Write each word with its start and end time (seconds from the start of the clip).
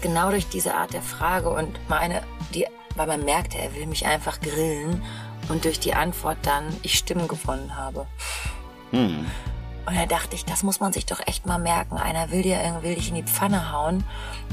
genau 0.00 0.30
durch 0.30 0.48
diese 0.48 0.74
Art 0.74 0.92
der 0.92 1.02
Frage 1.02 1.50
und 1.50 1.78
meine, 1.88 2.22
die, 2.54 2.66
weil 2.96 3.06
man 3.06 3.24
merkte, 3.24 3.58
er 3.58 3.74
will 3.74 3.86
mich 3.86 4.06
einfach 4.06 4.40
grillen 4.40 5.02
und 5.48 5.64
durch 5.64 5.80
die 5.80 5.94
Antwort 5.94 6.38
dann 6.42 6.64
ich 6.82 6.98
Stimmen 6.98 7.28
gewonnen 7.28 7.76
habe. 7.76 8.06
Hm. 8.90 9.26
Und 9.84 9.96
da 9.96 10.06
dachte 10.06 10.36
ich, 10.36 10.44
das 10.44 10.62
muss 10.62 10.78
man 10.78 10.92
sich 10.92 11.06
doch 11.06 11.20
echt 11.26 11.44
mal 11.44 11.58
merken. 11.58 11.96
Einer 11.96 12.30
will 12.30 12.42
dir 12.42 12.62
irgendwie 12.62 12.94
dich 12.94 13.08
in 13.08 13.16
die 13.16 13.24
Pfanne 13.24 13.72
hauen 13.72 14.04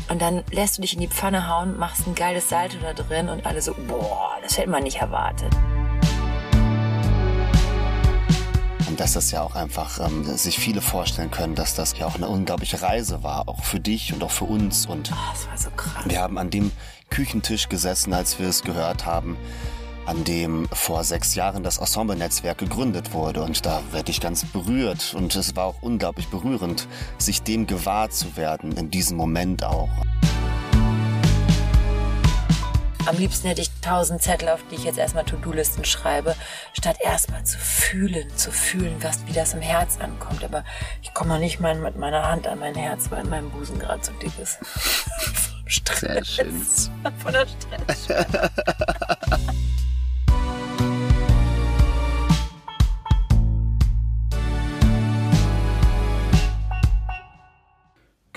und 0.09 0.21
dann 0.21 0.43
lässt 0.51 0.77
du 0.77 0.81
dich 0.81 0.95
in 0.95 1.01
die 1.01 1.07
Pfanne 1.07 1.47
hauen, 1.47 1.77
machst 1.77 2.07
ein 2.07 2.15
geiles 2.15 2.49
Salto 2.49 2.77
da 2.81 2.93
drin 2.93 3.29
und 3.29 3.45
alle 3.45 3.61
so, 3.61 3.75
boah, 3.87 4.37
das 4.41 4.57
hätte 4.57 4.69
man 4.69 4.83
nicht 4.83 4.97
erwartet. 4.97 5.55
Dass 8.99 9.13
das 9.13 9.31
ja 9.31 9.41
auch 9.41 9.55
einfach 9.55 9.99
ähm, 10.05 10.25
sich 10.25 10.59
viele 10.59 10.81
vorstellen 10.81 11.31
können, 11.31 11.55
dass 11.55 11.73
das 11.73 11.97
ja 11.97 12.05
auch 12.05 12.15
eine 12.15 12.27
unglaubliche 12.27 12.81
Reise 12.81 13.23
war, 13.23 13.47
auch 13.47 13.63
für 13.63 13.79
dich 13.79 14.13
und 14.13 14.23
auch 14.23 14.31
für 14.31 14.45
uns. 14.45 14.85
Und 14.85 15.11
oh, 15.13 15.31
das 15.31 15.47
war 15.47 15.57
so 15.57 15.69
krass. 15.75 16.03
Wir 16.05 16.21
haben 16.21 16.37
an 16.37 16.49
dem 16.49 16.71
Küchentisch 17.09 17.69
gesessen, 17.69 18.13
als 18.13 18.39
wir 18.39 18.47
es 18.49 18.63
gehört 18.63 19.05
haben 19.05 19.37
an 20.05 20.23
dem 20.23 20.67
vor 20.73 21.03
sechs 21.03 21.35
Jahren 21.35 21.61
das 21.61 21.77
Ensemble-Netzwerk 21.77 22.57
gegründet 22.57 23.13
wurde. 23.13 23.43
Und 23.43 23.63
da 23.67 23.83
werde 23.91 24.09
ich 24.09 24.19
ganz 24.19 24.43
berührt. 24.43 25.13
Und 25.13 25.35
es 25.35 25.55
war 25.55 25.65
auch 25.65 25.81
unglaublich 25.81 26.29
berührend, 26.29 26.87
sich 27.19 27.43
dem 27.43 27.67
gewahr 27.67 28.09
zu 28.09 28.35
werden, 28.35 28.75
in 28.75 28.89
diesem 28.89 29.17
Moment 29.17 29.63
auch. 29.63 29.89
Am 33.09 33.17
liebsten 33.17 33.47
hätte 33.47 33.61
ich 33.61 33.71
tausend 33.81 34.21
Zettel, 34.21 34.49
auf 34.49 34.59
die 34.69 34.75
ich 34.75 34.83
jetzt 34.83 34.99
erstmal 34.99 35.25
To-Do-Listen 35.25 35.83
schreibe, 35.83 36.35
statt 36.73 36.97
erstmal 37.01 37.43
zu 37.43 37.57
fühlen, 37.57 38.29
zu 38.37 38.51
fühlen, 38.51 38.97
was, 39.01 39.25
wie 39.25 39.33
das 39.33 39.55
im 39.55 39.61
Herz 39.61 39.97
ankommt. 39.99 40.43
Aber 40.43 40.63
ich 41.01 41.11
komme 41.15 41.33
noch 41.33 41.39
nicht 41.39 41.59
mal 41.59 41.73
mit 41.73 41.97
meiner 41.97 42.29
Hand 42.29 42.45
an 42.45 42.59
mein 42.59 42.75
Herz, 42.75 43.09
weil 43.09 43.23
mein 43.23 43.49
Busen 43.49 43.79
gerade 43.79 44.03
so 44.03 44.11
dick 44.21 44.31
ist. 44.39 44.59
Stress. 45.65 46.01
Sehr 46.01 46.23
schön. 46.23 46.61
Von 47.17 47.33
der 47.33 47.47
Stress. 47.47 48.07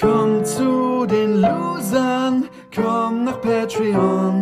Komm 0.01 0.45
zu 0.47 1.07
den 1.07 1.43
Losern, 1.43 2.49
komm 2.75 3.25
nach 3.25 3.39
Patreon. 3.43 4.42